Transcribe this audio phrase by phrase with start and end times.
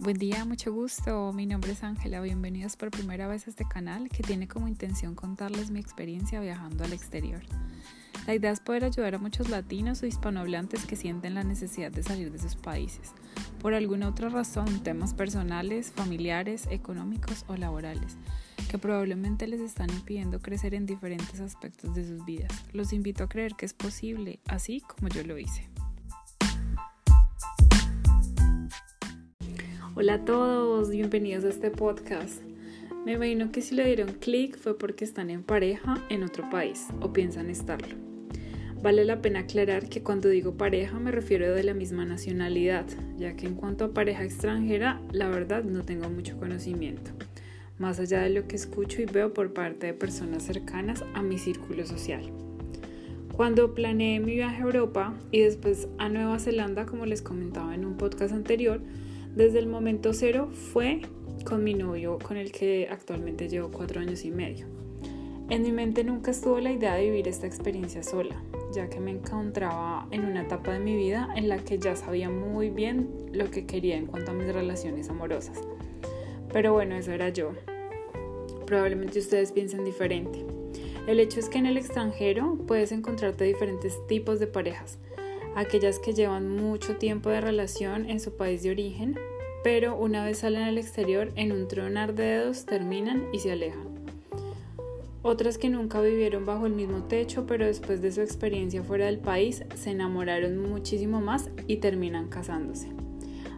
[0.00, 1.30] Buen día, mucho gusto.
[1.34, 2.22] Mi nombre es Ángela.
[2.22, 6.84] Bienvenidos por primera vez a este canal que tiene como intención contarles mi experiencia viajando
[6.84, 7.42] al exterior.
[8.26, 12.02] La idea es poder ayudar a muchos latinos o hispanohablantes que sienten la necesidad de
[12.02, 13.12] salir de sus países,
[13.60, 18.16] por alguna otra razón, temas personales, familiares, económicos o laborales,
[18.70, 22.50] que probablemente les están impidiendo crecer en diferentes aspectos de sus vidas.
[22.72, 25.69] Los invito a creer que es posible, así como yo lo hice.
[29.96, 32.42] Hola a todos, bienvenidos a este podcast.
[33.04, 36.86] Me imagino que si le dieron clic fue porque están en pareja en otro país
[37.00, 37.96] o piensan estarlo.
[38.82, 42.86] Vale la pena aclarar que cuando digo pareja me refiero de la misma nacionalidad,
[43.18, 47.10] ya que en cuanto a pareja extranjera, la verdad no tengo mucho conocimiento,
[47.78, 51.36] más allá de lo que escucho y veo por parte de personas cercanas a mi
[51.36, 52.30] círculo social.
[53.32, 57.84] Cuando planeé mi viaje a Europa y después a Nueva Zelanda, como les comentaba en
[57.84, 58.80] un podcast anterior,
[59.34, 61.02] desde el momento cero fue
[61.44, 64.66] con mi novio con el que actualmente llevo cuatro años y medio.
[65.48, 68.40] En mi mente nunca estuvo la idea de vivir esta experiencia sola,
[68.72, 72.30] ya que me encontraba en una etapa de mi vida en la que ya sabía
[72.30, 75.60] muy bien lo que quería en cuanto a mis relaciones amorosas.
[76.52, 77.52] Pero bueno, eso era yo.
[78.64, 80.44] Probablemente ustedes piensen diferente.
[81.08, 84.98] El hecho es que en el extranjero puedes encontrarte diferentes tipos de parejas,
[85.56, 89.18] aquellas que llevan mucho tiempo de relación en su país de origen,
[89.62, 93.88] pero una vez salen al exterior en un tronar de dedos terminan y se alejan.
[95.22, 99.18] Otras que nunca vivieron bajo el mismo techo, pero después de su experiencia fuera del
[99.18, 102.88] país se enamoraron muchísimo más y terminan casándose.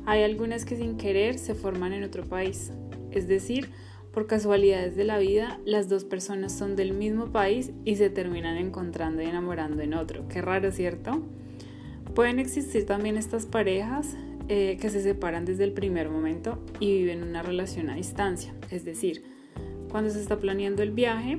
[0.04, 2.72] Hay algunas que sin querer se forman en otro país,
[3.12, 3.70] es decir,
[4.12, 8.56] por casualidades de la vida, las dos personas son del mismo país y se terminan
[8.56, 10.26] encontrando y enamorando en otro.
[10.28, 11.22] Qué raro, ¿cierto?
[12.14, 14.16] Pueden existir también estas parejas
[14.48, 18.54] eh, que se separan desde el primer momento y viven una relación a distancia.
[18.70, 19.22] Es decir,
[19.90, 21.38] cuando se está planeando el viaje,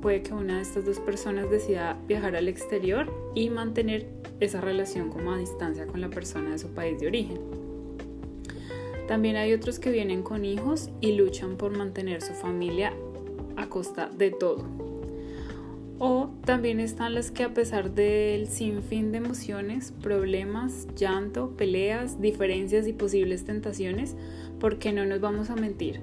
[0.00, 4.08] puede que una de estas dos personas decida viajar al exterior y mantener
[4.40, 7.38] esa relación como a distancia con la persona de su país de origen.
[9.08, 12.94] También hay otros que vienen con hijos y luchan por mantener su familia
[13.56, 14.93] a costa de todo.
[15.98, 22.88] O también están las que a pesar del sinfín de emociones, problemas, llanto, peleas, diferencias
[22.88, 24.16] y posibles tentaciones,
[24.58, 26.00] porque no nos vamos a mentir.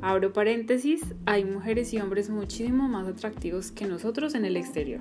[0.00, 5.00] Abro paréntesis, hay mujeres y hombres muchísimo más atractivos que nosotros en el exterior.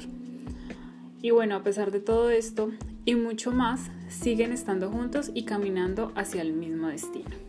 [1.21, 2.71] Y bueno, a pesar de todo esto
[3.05, 7.46] y mucho más, siguen estando juntos y caminando hacia el mismo destino.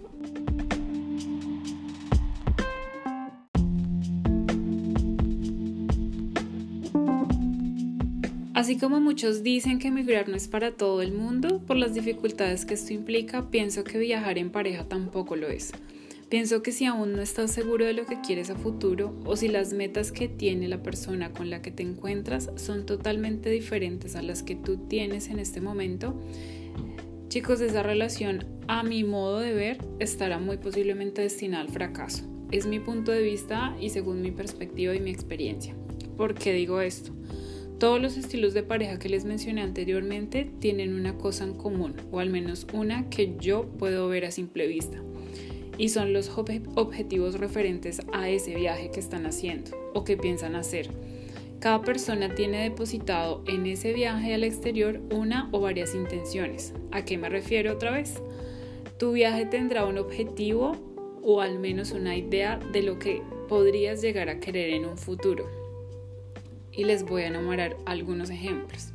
[8.59, 12.65] Así como muchos dicen que emigrar no es para todo el mundo, por las dificultades
[12.65, 15.71] que esto implica, pienso que viajar en pareja tampoco lo es.
[16.29, 19.47] Pienso que si aún no estás seguro de lo que quieres a futuro o si
[19.47, 24.23] las metas que tiene la persona con la que te encuentras son totalmente diferentes a
[24.23, 26.21] las que tú tienes en este momento,
[27.29, 32.25] chicos, esa relación a mi modo de ver estará muy posiblemente destinada al fracaso.
[32.51, 35.77] Es mi punto de vista y según mi perspectiva y mi experiencia.
[36.17, 37.13] ¿Por qué digo esto?
[37.79, 42.19] Todos los estilos de pareja que les mencioné anteriormente tienen una cosa en común, o
[42.19, 45.01] al menos una que yo puedo ver a simple vista,
[45.77, 50.89] y son los objetivos referentes a ese viaje que están haciendo o que piensan hacer.
[51.61, 56.75] Cada persona tiene depositado en ese viaje al exterior una o varias intenciones.
[56.91, 58.21] ¿A qué me refiero otra vez?
[58.99, 60.73] Tu viaje tendrá un objetivo
[61.23, 65.58] o al menos una idea de lo que podrías llegar a querer en un futuro
[66.79, 68.93] y les voy a enumerar algunos ejemplos.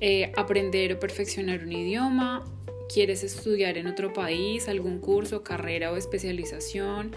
[0.00, 2.44] Eh, aprender o perfeccionar un idioma,
[2.92, 7.16] quieres estudiar en otro país, algún curso, carrera o especialización,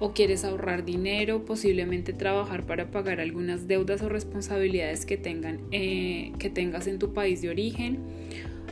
[0.00, 6.32] o quieres ahorrar dinero, posiblemente trabajar para pagar algunas deudas o responsabilidades que, tengan, eh,
[6.38, 7.98] que tengas en tu país de origen.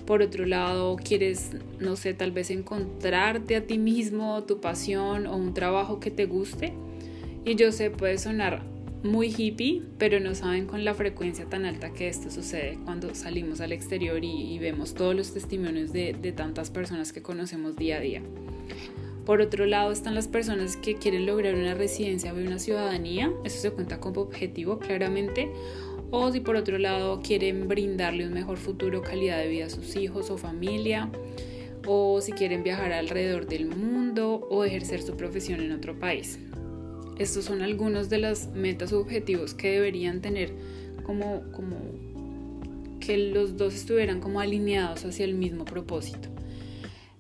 [0.07, 1.51] Por otro lado, quieres,
[1.81, 6.25] no sé, tal vez encontrarte a ti mismo, tu pasión o un trabajo que te
[6.25, 6.73] guste.
[7.45, 8.75] Y yo sé, puede sonar
[9.07, 13.61] muy hippie, pero no saben con la frecuencia tan alta que esto sucede cuando salimos
[13.61, 18.01] al exterior y, vemos todos los testimonios de, de tantas personas que conocemos día a
[18.01, 18.23] día.
[19.25, 23.61] Por otro lado están las personas que quieren lograr una residencia o una ciudadanía, eso
[23.61, 25.51] se cuenta como objetivo claramente,
[26.11, 29.97] o si por otro lado quieren brindarle un mejor futuro, calidad de vida a sus
[29.97, 31.11] hijos o familia,
[31.87, 36.39] o si quieren viajar alrededor del mundo o ejercer su profesión en otro país.
[37.19, 40.53] Estos son algunos de las metas o objetivos que deberían tener
[41.05, 41.77] como, como
[43.01, 46.29] que los dos estuvieran como alineados hacia el mismo propósito.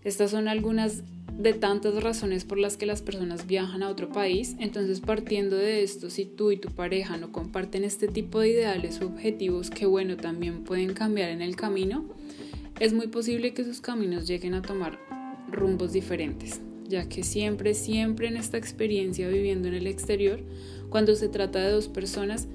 [0.05, 1.03] Estas son algunas
[1.39, 5.83] de tantas razones por las que las personas viajan a otro país, entonces partiendo de
[5.83, 9.87] esto, si tú y tu pareja no comparten este tipo de ideales o objetivos que
[9.87, 12.05] bueno, también pueden cambiar en el camino,
[12.81, 14.99] es muy posible que sus caminos lleguen a tomar
[15.51, 20.41] rumbos diferentes, ya que siempre, siempre en esta experiencia viviendo en el exterior,
[20.89, 22.49] cuando se trata de dos personas,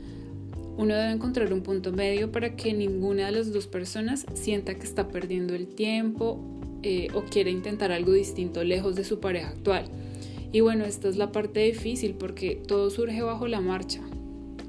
[0.77, 4.83] uno debe encontrar un punto medio para que ninguna de las dos personas sienta que
[4.83, 6.39] está perdiendo el tiempo
[6.83, 9.85] eh, o quiere intentar algo distinto lejos de su pareja actual.
[10.51, 14.01] Y bueno, esta es la parte difícil porque todo surge bajo la marcha.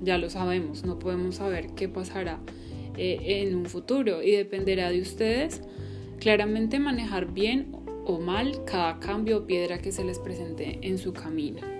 [0.02, 2.40] Ya lo sabemos, no podemos saber qué pasará
[2.96, 5.62] eh, en un futuro y dependerá de ustedes
[6.20, 11.12] claramente manejar bien o mal cada cambio o piedra que se les presente en su
[11.12, 11.72] camino.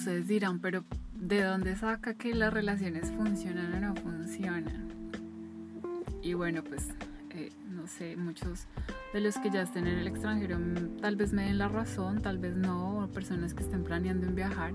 [0.00, 0.84] ustedes dirán, pero
[1.14, 4.88] ¿de dónde saca que las relaciones funcionan o no funcionan?
[6.22, 6.88] Y bueno, pues
[7.30, 8.66] eh, no sé, muchos
[9.12, 12.22] de los que ya estén en el extranjero mm, tal vez me den la razón,
[12.22, 14.72] tal vez no, o personas que estén planeando en viajar,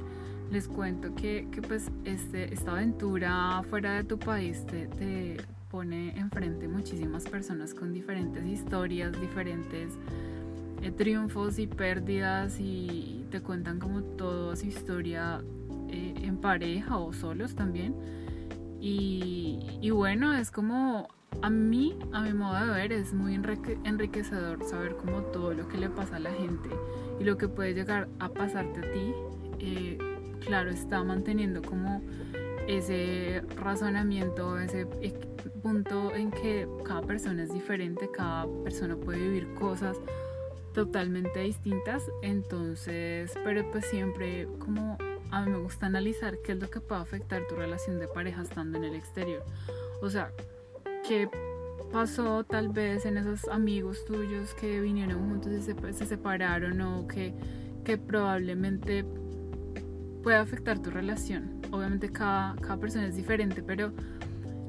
[0.51, 5.37] les cuento que, que pues este, esta aventura fuera de tu país te, te
[5.69, 9.93] pone enfrente muchísimas personas con diferentes historias, diferentes
[10.81, 15.41] eh, triunfos y pérdidas y te cuentan como toda su historia
[15.89, 17.95] eh, en pareja o solos también.
[18.79, 21.07] Y, bueno, es como
[21.41, 25.77] a mí, a mi modo de ver, es muy enriquecedor saber como todo lo que
[25.79, 26.69] le pasa a la gente
[27.19, 29.13] y lo que puede llegar a pasarte a ti.
[29.59, 29.97] Eh,
[30.45, 32.01] claro, está manteniendo como
[32.67, 34.85] ese razonamiento, ese
[35.61, 39.97] punto en que cada persona es diferente, cada persona puede vivir cosas
[40.73, 44.97] totalmente distintas, entonces, pero pues siempre como
[45.31, 48.41] a mí me gusta analizar qué es lo que puede afectar tu relación de pareja
[48.41, 49.43] estando en el exterior.
[50.01, 50.31] O sea,
[51.07, 51.29] qué
[51.91, 57.07] pasó tal vez en esos amigos tuyos que vinieron juntos y se, se separaron o
[57.07, 57.33] que
[58.07, 59.05] probablemente
[60.25, 61.61] puede afectar tu relación.
[61.69, 63.93] Obviamente cada, cada persona es diferente, pero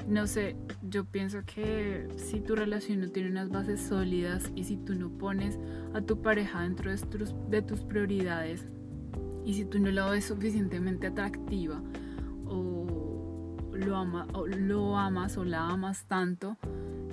[0.07, 4.77] no sé, yo pienso que si tu relación no tiene unas bases sólidas y si
[4.77, 5.59] tú no pones
[5.95, 8.67] a tu pareja dentro de tus, de tus prioridades
[9.47, 11.83] y si tú no la ves suficientemente atractiva
[12.45, 16.59] o lo, ama, o lo amas o la amas tanto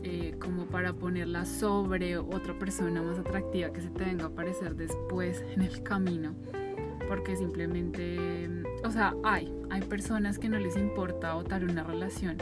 [0.03, 4.75] eh, como para ponerla sobre otra persona más atractiva que se te venga a aparecer
[4.75, 6.35] después en el camino
[7.13, 8.49] porque simplemente,
[8.83, 12.37] o sea, hay, hay personas que no les importa votar una relación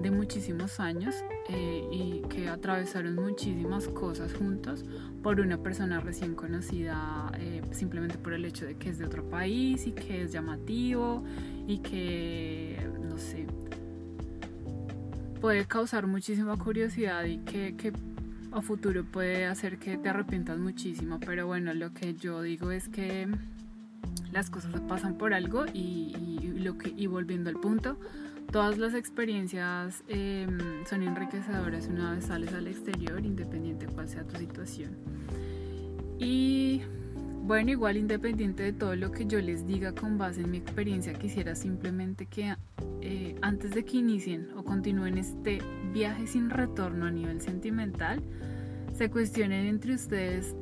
[0.00, 1.14] de muchísimos años
[1.50, 4.86] eh, y que atravesaron muchísimas cosas juntos
[5.22, 9.28] por una persona recién conocida eh, simplemente por el hecho de que es de otro
[9.28, 11.22] país y que es llamativo
[11.66, 13.46] y que, no sé,
[15.42, 17.92] puede causar muchísima curiosidad y que
[18.50, 21.20] a futuro puede hacer que te arrepientas muchísimo.
[21.20, 23.28] Pero bueno, lo que yo digo es que
[24.36, 26.14] las cosas pasan por algo y,
[26.58, 27.96] lo que, y volviendo al punto,
[28.52, 34.36] Todas las experiencias em, son enriquecedoras una vez sales al exterior, independiente cuál sea tu
[34.36, 34.92] situación.
[36.20, 36.82] Y
[37.42, 41.12] bueno, igual independiente de todo lo que yo les diga con base en mi experiencia,
[41.14, 42.54] quisiera simplemente que
[43.00, 45.58] eh, antes de que inicien o continúen este
[45.92, 48.22] viaje sin retorno a nivel sentimental,
[48.94, 50.54] se cuestionen entre ustedes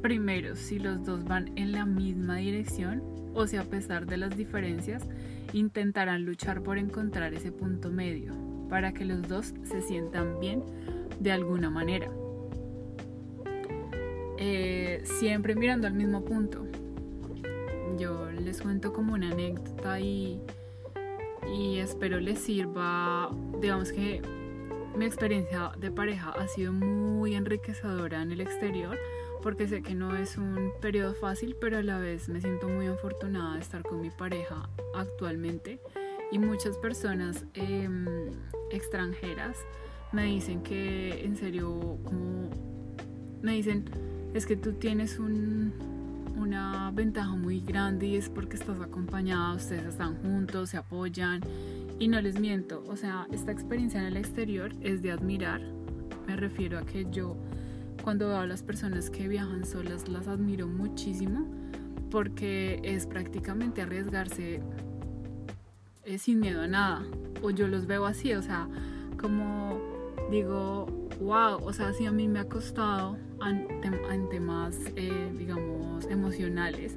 [0.00, 3.02] primero si los dos van en la misma dirección
[3.34, 5.06] o si a pesar de las diferencias
[5.52, 8.34] intentarán luchar por encontrar ese punto medio
[8.68, 10.62] para que los dos se sientan bien
[11.18, 12.10] de alguna manera.
[14.38, 16.66] Eh, siempre mirando al mismo punto.
[17.98, 20.40] Yo les cuento como una anécdota y,
[21.54, 23.30] y espero les sirva,
[23.60, 24.22] digamos que
[24.96, 28.96] mi experiencia de pareja ha sido muy enriquecedora en el exterior
[29.42, 32.86] porque sé que no es un periodo fácil, pero a la vez me siento muy
[32.86, 35.80] afortunada de estar con mi pareja actualmente.
[36.32, 38.06] Y muchas personas em,
[38.70, 39.56] extranjeras
[40.12, 42.50] me dicen que en serio como
[43.42, 43.84] me dicen
[44.34, 50.16] es que tú tienes una ventaja muy grande y es porque estás acompañada, ustedes están
[50.22, 51.40] juntos, se apoyan
[51.98, 55.60] y no les miento, o sea, esta experiencia en el exterior es de admirar,
[56.26, 57.36] me refiero a que yo
[58.02, 61.46] cuando veo a las personas que viajan solas las admiro muchísimo
[62.10, 64.60] porque es prácticamente arriesgarse
[66.04, 67.04] eh, sin miedo a nada.
[67.42, 68.68] O yo los veo así, o sea,
[69.18, 69.80] como
[70.30, 70.86] digo,
[71.20, 76.94] wow, o sea, si a mí me ha costado en temas, eh, digamos, emocionales,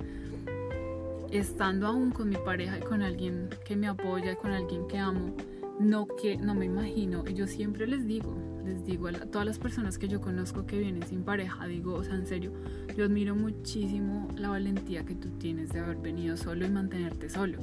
[1.31, 5.00] estando aún con mi pareja y con alguien que me apoya y con alguien que
[5.00, 5.36] amo,
[5.79, 7.24] no que no me imagino.
[7.27, 10.79] Y yo siempre les digo, les digo a, todas las personas que yo conozco que
[10.79, 12.51] vienen sin pareja, digo, o sea, en serio,
[12.96, 17.60] yo admiro muchísimo la valentía que tú tienes de haber venido solo y mantenerte solo.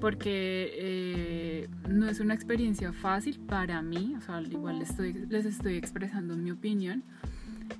[0.00, 5.46] Porque eh, no es una experiencia fácil para mí, o sea, igual les estoy, les
[5.46, 7.04] estoy expresando mi opinión.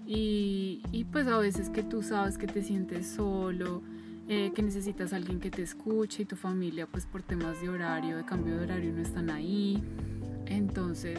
[0.07, 3.83] Y, y pues a veces que tú sabes que te sientes solo,
[4.29, 8.17] eh, que necesitas alguien que te escuche y tu familia pues por temas de horario,
[8.17, 9.83] de cambio de horario no están ahí.
[10.47, 11.19] Entonces,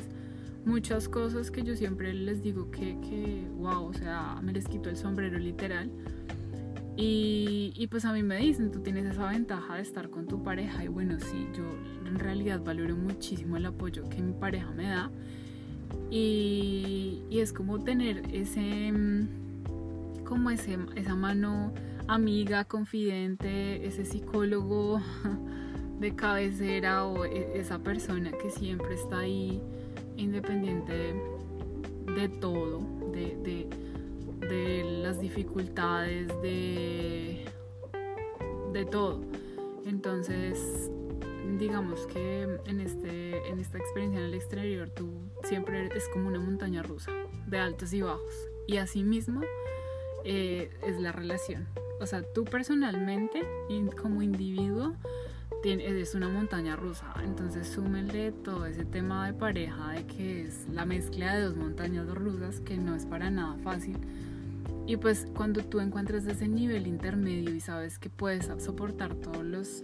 [0.65, 4.89] muchas cosas que yo siempre les digo que, que wow, o sea, me les quito
[4.89, 5.91] el sombrero literal.
[6.95, 10.43] Y, y, pues a mí me dicen, tú tienes esa ventaja de estar con tu
[10.43, 11.63] pareja y bueno, sí, yo
[12.07, 15.09] en realidad valoro muchísimo el apoyo que mi pareja me da
[16.11, 21.73] y, y es como tener ese, mm, como ese, esa mano
[22.07, 25.01] amiga, confidente, ese psicólogo
[25.99, 29.61] de cabecera o e, esa persona que siempre está ahí
[30.17, 31.15] independiente
[32.15, 33.67] de todo, de,
[35.01, 37.45] las dificultades, de,
[38.73, 39.21] de todo.
[39.85, 40.89] Entonces,
[41.57, 45.09] digamos que en, este, en esta experiencia en el exterior tú
[45.43, 47.11] siempre es como una montaña rusa
[47.47, 48.49] de altos y bajos.
[48.67, 49.41] Y así mismo
[50.23, 51.67] eh, es la relación.
[51.99, 53.43] O sea, tú personalmente,
[54.01, 54.93] como individuo,
[55.63, 57.13] es una montaña rusa.
[57.23, 62.07] Entonces súmenle todo ese tema de pareja, de que es la mezcla de dos montañas
[62.13, 63.97] rusas, que no es para nada fácil.
[64.85, 69.83] Y pues cuando tú encuentras ese nivel intermedio y sabes que puedes soportar todos los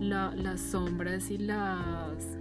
[0.00, 2.36] las sombras y las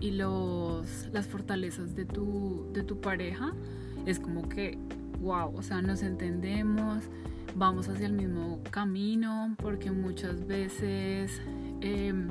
[0.00, 3.52] y los las fortalezas de tu de tu pareja,
[4.06, 4.78] es como que
[5.20, 7.04] wow, o sea, nos entendemos,
[7.54, 11.40] vamos hacia el mismo camino, porque muchas veces
[11.82, 12.28] em,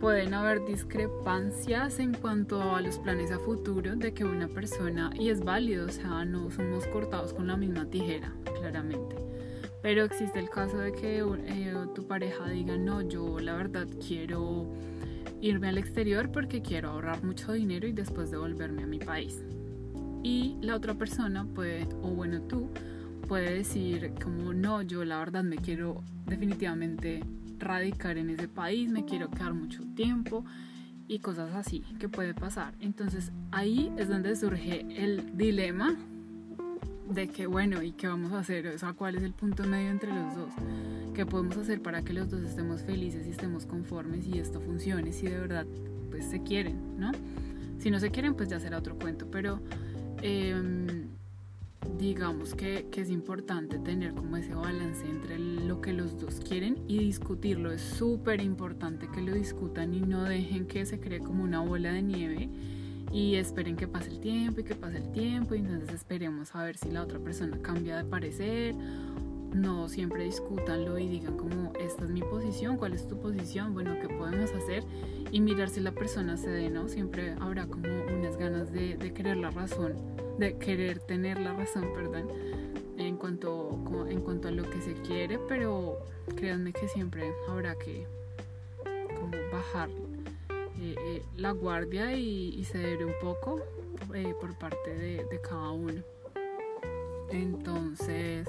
[0.00, 5.28] pueden haber discrepancias en cuanto a los planes a futuro de que una persona, y
[5.28, 9.16] es válido, o sea, no somos cortados con la misma tijera, claramente.
[9.82, 14.66] Pero existe el caso de que eh, tu pareja diga, no, yo la verdad quiero
[15.40, 19.42] irme al exterior porque quiero ahorrar mucho dinero y después devolverme a mi país.
[20.22, 22.68] Y la otra persona puede, o bueno, tú,
[23.26, 27.22] puede decir como no, yo la verdad me quiero definitivamente
[27.60, 30.44] radicar en ese país, me quiero quedar mucho tiempo
[31.06, 32.74] y cosas así que puede pasar.
[32.80, 35.96] Entonces ahí es donde surge el dilema
[37.08, 38.68] de que bueno, ¿y qué vamos a hacer?
[38.68, 40.52] O sea, ¿cuál es el punto medio entre los dos?
[41.14, 45.12] ¿Qué podemos hacer para que los dos estemos felices y estemos conformes y esto funcione
[45.12, 45.66] si de verdad
[46.10, 47.12] pues se quieren, ¿no?
[47.78, 49.60] Si no se quieren pues ya será otro cuento, pero
[50.22, 51.08] eh,
[51.98, 56.78] digamos que, que, es importante tener como ese balance entre lo que los dos quieren
[56.88, 57.72] y discutirlo.
[57.72, 61.92] Es súper importante que lo discutan y no dejen que se cree como una bola
[61.92, 62.48] de nieve
[63.12, 66.62] y esperen que pase el tiempo y que pase el tiempo y entonces esperemos a
[66.62, 68.74] ver si la otra persona cambia de parecer.
[69.52, 73.96] No siempre discútanlo y digan como esta es mi posición, cuál es tu posición, bueno,
[74.00, 74.84] qué podemos hacer
[75.32, 76.86] y mirar si la persona se dé, ¿no?
[76.86, 79.94] Siempre habrá como unas ganas de, de querer la razón
[80.40, 82.28] de querer tener la razón, perdón,
[82.96, 83.78] en cuanto,
[84.08, 85.98] en cuanto a lo que se quiere, pero
[86.34, 88.06] créanme que siempre habrá que
[89.14, 89.90] como bajar
[90.80, 93.60] eh, eh, la guardia y, ceder un poco
[94.14, 96.02] eh, por parte de, de cada uno.
[97.30, 98.48] Entonces,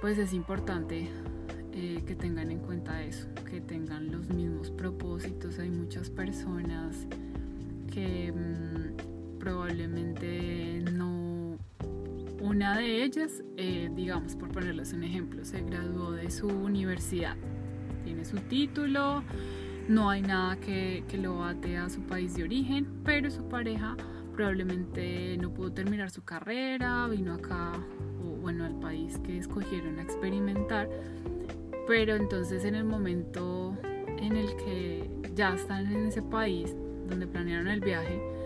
[0.00, 1.08] pues es importante
[2.06, 5.60] que tengan en cuenta eso, que tengan los mismos propósitos.
[5.60, 7.06] Hay muchas personas
[7.92, 9.07] que mm,
[9.48, 11.56] probablemente no...
[12.40, 17.34] Una de ellas, eh, digamos, por ponerles un ejemplo, se graduó de su universidad,
[18.04, 19.22] tiene su título,
[19.88, 23.96] no hay nada que, que lo ate a su país de origen, pero su pareja
[24.34, 27.72] probablemente no pudo terminar su carrera, vino acá,
[28.22, 30.90] o bueno, al país que escogieron a experimentar,
[31.86, 33.74] pero entonces en el momento
[34.18, 36.76] en el que ya están en ese país
[37.08, 38.37] donde planearon el viaje,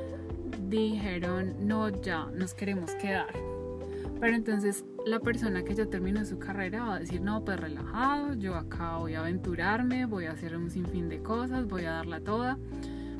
[0.76, 3.32] dijeron, no, ya nos queremos quedar.
[4.20, 8.34] Pero entonces la persona que ya terminó su carrera va a decir, no, pues relajado,
[8.34, 12.20] yo acá voy a aventurarme, voy a hacer un sinfín de cosas, voy a darla
[12.20, 12.58] toda.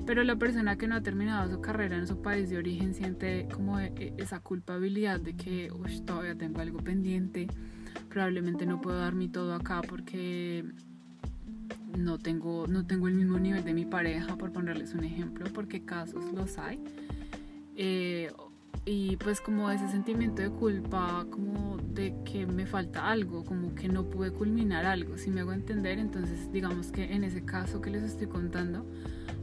[0.06, 3.48] Pero la persona que no ha terminado su carrera en su país de origen siente
[3.52, 5.72] como e, e, esa culpabilidad de que
[6.04, 7.48] todavía tengo algo pendiente,
[8.08, 10.64] probablemente no puedo dar mi todo acá porque
[11.96, 15.84] no tengo, no tengo el mismo nivel de mi pareja, por ponerles un ejemplo, porque
[15.84, 16.82] casos los hay.
[17.76, 18.30] Eh,
[18.84, 23.88] y pues como ese sentimiento de culpa, como de que me falta algo, como que
[23.88, 27.90] no pude culminar algo, si me hago entender, entonces digamos que en ese caso que
[27.90, 28.84] les estoy contando,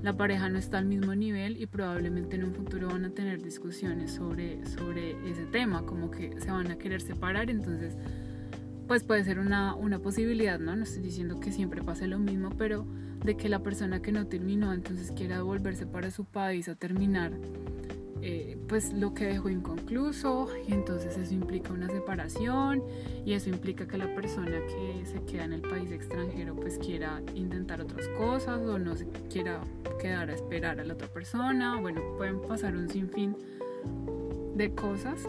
[0.02, 3.42] la pareja no está al mismo nivel y probablemente en un futuro van a tener
[3.42, 7.96] discusiones sobre, sobre ese tema, como que se van a querer separar, entonces
[8.90, 10.76] pues puede ser una, una posibilidad, ¿no?
[10.76, 12.86] No estoy diciendo que siempre pase lo mismo, pero
[13.24, 17.32] de que la persona que no terminó entonces quiera volverse para su país a terminar
[18.22, 22.84] eh, pues lo que dejó inconcluso y entonces eso implica una separación
[23.26, 27.22] y eso implica que la persona que se queda en el país extranjero pues quiera
[27.34, 29.62] intentar otras cosas o no se quiera
[30.02, 31.80] quedar a esperar a la otra persona.
[31.80, 33.38] Bueno pueden pasar un sinfín
[34.56, 35.22] de cosas.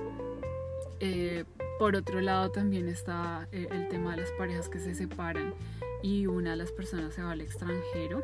[0.98, 1.44] Eh,
[1.78, 5.54] por otro lado también está eh, el tema de las parejas que se separan
[6.02, 8.22] y una de las personas se va al extranjero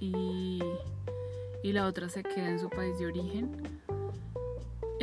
[0.00, 0.60] y,
[1.62, 3.83] y la otra se queda en su país de origen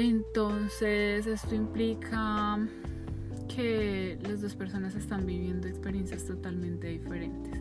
[0.02, 2.60] entonces esto implica
[3.54, 7.60] que las dos personas están viviendo experiencias totalmente diferentes,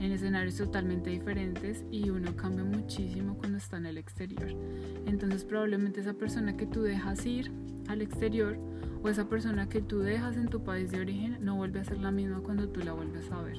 [0.00, 4.48] en escenarios totalmente diferentes y uno cambia muchísimo cuando está en el exterior.
[5.06, 7.52] Entonces probablemente esa persona que tú dejas ir
[7.88, 8.58] al exterior
[9.02, 11.98] o esa persona que tú dejas en tu país de origen no vuelve a ser
[11.98, 13.58] la misma cuando tú la vuelves a ver.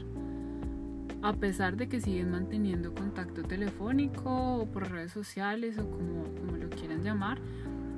[1.23, 6.57] A pesar de que siguen manteniendo contacto telefónico o por redes sociales o como, como
[6.57, 7.39] lo quieran llamar,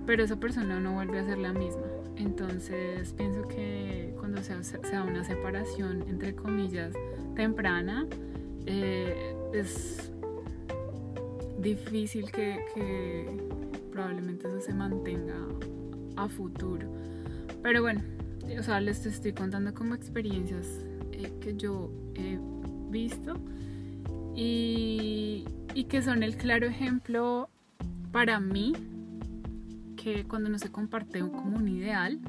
[0.06, 1.84] pero esa persona no vuelve a ser la misma.
[2.18, 6.94] Entonces pienso que cuando se sea una separación, entre comillas,
[7.36, 8.08] temprana,
[8.66, 10.12] eh, es
[11.60, 13.28] difícil que,
[13.92, 15.36] probablemente eso se mantenga
[16.16, 16.88] a futuro.
[17.62, 18.02] Pero bueno,
[18.58, 20.68] o sea, les estoy contando como experiencias
[21.12, 22.38] eh, que yo he
[22.90, 23.36] visto
[24.36, 27.50] y, y que son el claro ejemplo
[28.12, 28.74] para mí
[30.04, 32.20] que cuando no se comparte como un ideal,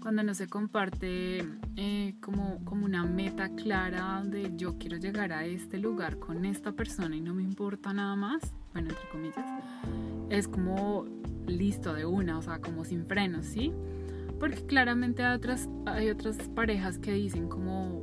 [0.00, 1.46] cuando no se comparte
[1.76, 6.72] eh, como, como una meta clara de yo quiero llegar a este lugar con esta
[6.72, 8.40] persona y no me importa nada más,
[8.72, 9.46] bueno, entre comillas,
[10.30, 11.06] es como
[11.46, 13.72] listo de una, o sea, como sin frenos, ¿sí?
[14.40, 18.02] Porque claramente hay otras, hay otras parejas que dicen como,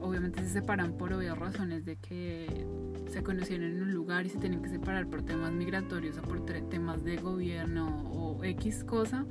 [0.00, 2.64] obviamente se separan por obvias razones de que
[3.08, 6.44] se conocieron en un lugar y se tienen que separar por temas migratorios o por
[6.44, 9.24] temas de gobierno o X cosa,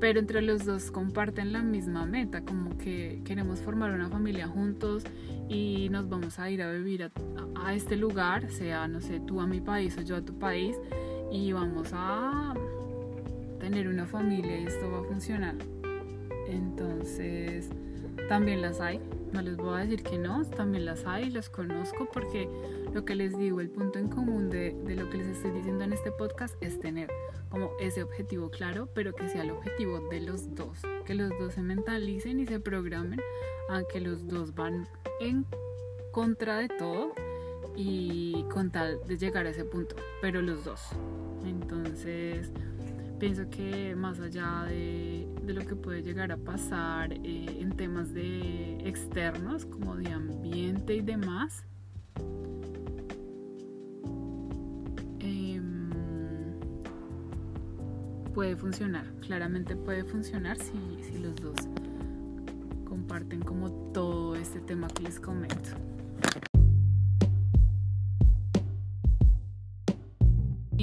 [0.00, 5.04] pero entre los dos comparten la misma meta, como que queremos formar una familia juntos
[5.48, 7.10] y nos vamos a ir a vivir
[7.54, 10.76] a, este lugar, sea, no sé, tú a mi país o yo a tu país,
[11.32, 12.54] y vamos a
[13.58, 15.54] tener una familia y esto va a funcionar.
[16.48, 17.70] Entonces,
[18.28, 19.00] también las hay,
[19.34, 22.48] no les voy a decir que no, también las hay, las conozco porque
[22.92, 25.82] lo que les digo, el punto en común de, de lo que les estoy diciendo
[25.82, 27.10] en este podcast es tener
[27.50, 31.54] como ese objetivo claro, pero que sea el objetivo de los dos, que los dos
[31.54, 33.20] se mentalicen y se programen
[33.68, 34.86] a que los dos van
[35.20, 35.44] en
[36.12, 37.12] contra de todo
[37.74, 40.80] y con tal de llegar a ese punto, pero los dos.
[41.44, 42.52] Entonces,
[43.24, 48.76] pienso que más allá de, lo que puede llegar a pasar eh, en temas de
[48.86, 51.64] externos como de ambiente y demás
[55.20, 55.88] em,
[58.34, 61.56] puede funcionar claramente puede funcionar si, si los dos
[62.84, 65.70] comparten como todo este tema que les comento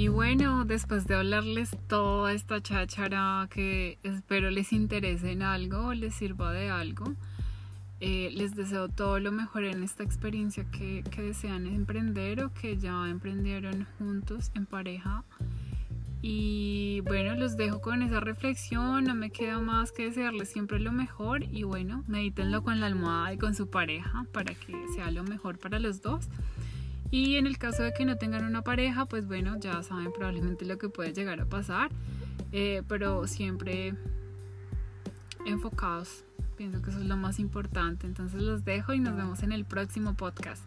[0.02, 6.12] Y bueno, después de hablarles toda esta cháchara que espero les interese en algo, les
[6.12, 7.14] sirva de algo,
[8.00, 12.78] eh, les deseo todo lo mejor en esta experiencia que, que desean emprender o que
[12.78, 15.22] ya emprendieron juntos en pareja.
[16.20, 20.90] Y bueno, los dejo con esa reflexión, no me queda más que desearles siempre lo
[20.90, 25.22] mejor y bueno, medítenlo con la almohada y con su pareja para que sea lo
[25.22, 26.28] mejor para los dos.
[27.12, 30.64] Y en el caso de que no tengan una pareja, pues bueno, ya saben probablemente
[30.64, 31.90] lo que puede llegar a pasar,
[32.52, 33.94] eh, pero siempre
[35.44, 36.24] enfocados.
[36.56, 38.06] Pienso que eso es lo más importante.
[38.06, 40.64] Entonces los dejo y nos vemos en el próximo podcast.